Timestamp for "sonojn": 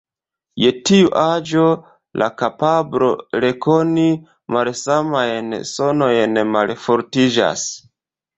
5.75-6.43